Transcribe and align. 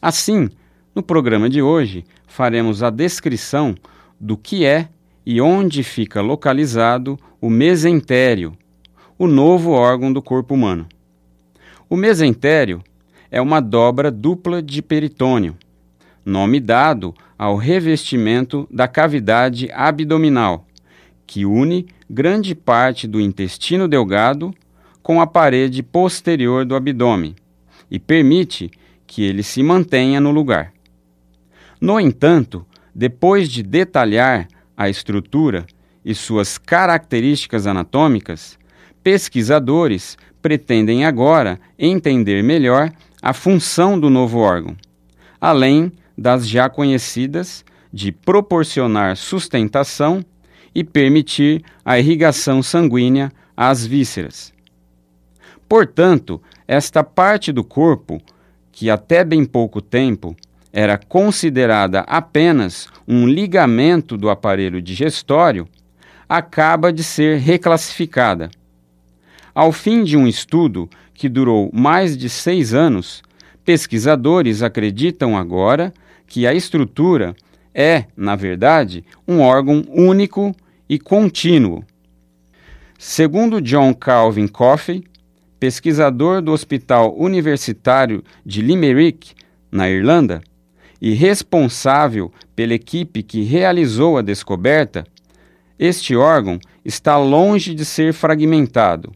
Assim, 0.00 0.48
no 0.94 1.02
programa 1.02 1.50
de 1.50 1.60
hoje, 1.60 2.04
faremos 2.26 2.82
a 2.82 2.88
descrição 2.88 3.74
do 4.18 4.36
que 4.36 4.64
é 4.64 4.88
e 5.26 5.40
onde 5.40 5.82
fica 5.82 6.22
localizado 6.22 7.18
o 7.40 7.50
mesentério, 7.50 8.56
o 9.18 9.26
novo 9.26 9.72
órgão 9.72 10.10
do 10.10 10.22
corpo 10.22 10.54
humano. 10.54 10.86
O 11.88 11.96
mesentério 11.96 12.82
é 13.30 13.40
uma 13.40 13.60
dobra 13.60 14.10
dupla 14.10 14.62
de 14.62 14.80
peritônio, 14.80 15.56
nome 16.24 16.60
dado 16.60 17.14
ao 17.38 17.56
revestimento 17.56 18.66
da 18.70 18.88
cavidade 18.88 19.70
abdominal, 19.72 20.66
que 21.26 21.44
une 21.44 21.86
grande 22.08 22.54
parte 22.54 23.06
do 23.06 23.20
intestino 23.20 23.86
delgado 23.86 24.54
com 25.02 25.20
a 25.20 25.26
parede 25.26 25.82
posterior 25.82 26.64
do 26.64 26.74
abdômen 26.74 27.36
e 27.90 27.98
permite 27.98 28.70
que 29.10 29.24
ele 29.24 29.42
se 29.42 29.60
mantenha 29.60 30.20
no 30.20 30.30
lugar. 30.30 30.72
No 31.80 31.98
entanto, 31.98 32.64
depois 32.94 33.48
de 33.48 33.60
detalhar 33.60 34.46
a 34.76 34.88
estrutura 34.88 35.66
e 36.04 36.14
suas 36.14 36.56
características 36.56 37.66
anatômicas, 37.66 38.56
pesquisadores 39.02 40.16
pretendem 40.40 41.04
agora 41.04 41.58
entender 41.76 42.40
melhor 42.44 42.92
a 43.20 43.32
função 43.32 43.98
do 43.98 44.08
novo 44.08 44.38
órgão, 44.38 44.76
além 45.40 45.90
das 46.16 46.48
já 46.48 46.70
conhecidas 46.70 47.64
de 47.92 48.12
proporcionar 48.12 49.16
sustentação 49.16 50.24
e 50.72 50.84
permitir 50.84 51.64
a 51.84 51.98
irrigação 51.98 52.62
sanguínea 52.62 53.32
às 53.56 53.84
vísceras. 53.84 54.52
Portanto, 55.68 56.40
esta 56.68 57.02
parte 57.02 57.50
do 57.50 57.64
corpo 57.64 58.22
que 58.72 58.90
até 58.90 59.24
bem 59.24 59.44
pouco 59.44 59.80
tempo 59.80 60.36
era 60.72 60.96
considerada 60.96 62.00
apenas 62.00 62.88
um 63.06 63.26
ligamento 63.26 64.16
do 64.16 64.30
aparelho 64.30 64.80
digestório, 64.80 65.68
acaba 66.28 66.92
de 66.92 67.02
ser 67.02 67.38
reclassificada. 67.38 68.50
Ao 69.52 69.72
fim 69.72 70.04
de 70.04 70.16
um 70.16 70.28
estudo 70.28 70.88
que 71.12 71.28
durou 71.28 71.70
mais 71.72 72.16
de 72.16 72.28
seis 72.28 72.72
anos, 72.72 73.22
pesquisadores 73.64 74.62
acreditam 74.62 75.36
agora 75.36 75.92
que 76.26 76.46
a 76.46 76.54
estrutura 76.54 77.34
é, 77.74 78.04
na 78.16 78.36
verdade, 78.36 79.04
um 79.26 79.40
órgão 79.40 79.84
único 79.88 80.54
e 80.88 80.98
contínuo. 80.98 81.84
Segundo 82.98 83.60
John 83.60 83.94
Calvin 83.94 84.46
Coffey, 84.46 85.04
pesquisador 85.60 86.40
do 86.40 86.52
Hospital 86.52 87.14
Universitário 87.18 88.24
de 88.44 88.62
Limerick, 88.62 89.34
na 89.70 89.90
Irlanda, 89.90 90.40
e 91.00 91.12
responsável 91.12 92.32
pela 92.56 92.74
equipe 92.74 93.22
que 93.22 93.42
realizou 93.42 94.16
a 94.16 94.22
descoberta, 94.22 95.06
este 95.78 96.16
órgão 96.16 96.58
está 96.84 97.16
longe 97.18 97.74
de 97.74 97.84
ser 97.84 98.12
fragmentado. 98.12 99.12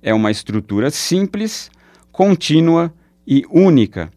É 0.00 0.14
uma 0.14 0.30
estrutura 0.30 0.90
simples, 0.90 1.70
contínua 2.10 2.92
e 3.26 3.44
única. 3.50 4.10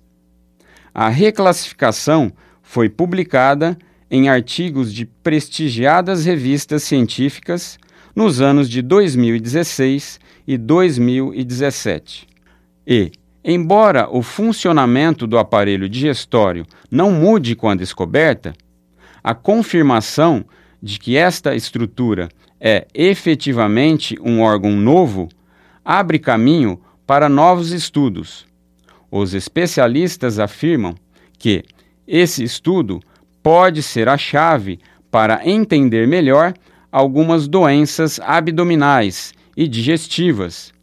A 0.94 1.10
reclassificação 1.10 2.32
foi 2.62 2.90
publicada 2.90 3.78
em 4.10 4.30
artigos 4.30 4.94
de 4.94 5.06
prestigiadas 5.06 6.26
revistas 6.26 6.84
científicas 6.84 7.78
nos 8.16 8.40
anos 8.42 8.70
de 8.70 8.82
2016 8.82 10.20
e 10.48 10.58
2017. 10.58 12.28
E, 12.88 13.12
embora 13.44 14.08
o 14.10 14.22
funcionamento 14.22 15.26
do 15.26 15.38
aparelho 15.38 15.90
digestório 15.90 16.66
não 16.90 17.12
mude 17.12 17.56
com 17.56 17.70
a 17.70 17.76
descoberta, 17.76 18.54
a 19.24 19.34
confirmação 19.34 20.46
de 20.82 21.00
que 21.00 21.18
esta 21.18 21.56
estrutura 21.56 22.30
é 22.60 22.88
efetivamente 22.94 24.18
um 24.22 24.42
órgão 24.42 24.72
novo 24.72 25.28
abre 25.84 26.20
caminho 26.20 26.80
para 27.06 27.28
novos 27.28 27.72
estudos. 27.72 28.46
Os 29.12 29.34
especialistas 29.34 30.40
afirmam 30.40 30.96
que 31.38 31.64
esse 32.08 32.44
estudo 32.44 33.00
pode 33.46 33.84
ser 33.84 34.10
a 34.10 34.18
chave 34.18 34.80
para 35.12 35.48
entender 35.48 36.08
melhor 36.08 36.52
algumas 36.92 37.48
doenças 37.48 38.20
abdominais 38.20 39.36
e 39.56 39.68
digestivas, 39.68 40.74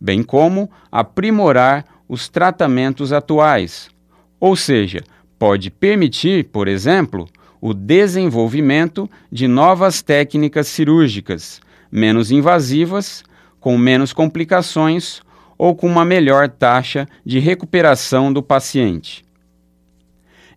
bem 0.00 0.22
como 0.22 0.70
aprimorar 0.92 1.84
os 2.08 2.28
tratamentos 2.28 3.12
atuais. 3.12 3.90
Ou 4.38 4.54
seja, 4.54 5.02
pode 5.36 5.68
permitir, 5.68 6.44
por 6.44 6.68
exemplo, 6.68 7.28
o 7.60 7.74
desenvolvimento 7.74 9.10
de 9.28 9.48
novas 9.48 10.00
técnicas 10.00 10.68
cirúrgicas, 10.68 11.60
menos 11.90 12.30
invasivas, 12.30 13.24
com 13.58 13.76
menos 13.76 14.12
complicações 14.12 15.20
ou 15.58 15.74
com 15.74 15.88
uma 15.88 16.04
melhor 16.04 16.48
taxa 16.48 17.08
de 17.26 17.40
recuperação 17.40 18.32
do 18.32 18.44
paciente. 18.44 19.24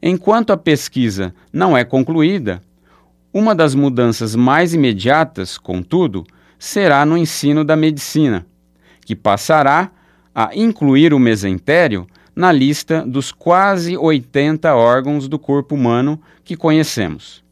Enquanto 0.01 0.51
a 0.51 0.57
pesquisa 0.57 1.33
não 1.51 1.77
é 1.77 1.83
concluída, 1.83 2.61
uma 3.33 3.53
das 3.53 3.75
mudanças 3.75 4.35
mais 4.35 4.73
imediatas, 4.73 5.57
contudo, 5.57 6.25
será 6.57 7.05
no 7.05 7.17
ensino 7.17 7.63
da 7.63 7.75
medicina, 7.75 8.45
que 9.05 9.15
passará 9.15 9.91
a 10.33 10.55
incluir 10.55 11.13
o 11.13 11.19
mesentério 11.19 12.07
na 12.35 12.51
lista 12.51 13.03
dos 13.05 13.31
quase 13.31 13.97
80 13.97 14.73
órgãos 14.75 15.27
do 15.27 15.39
corpo 15.39 15.75
humano 15.75 16.19
que 16.43 16.57
conhecemos. 16.57 17.43